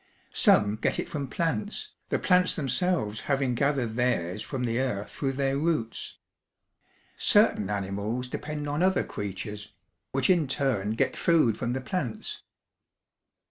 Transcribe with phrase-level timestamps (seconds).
[0.33, 5.33] Some get it from plants, the plants themselves having gathered theirs from the earth through
[5.33, 6.17] their roots.
[7.17, 9.73] Certain animals depend on other creatures,
[10.11, 12.41] which in turn get food from the plants.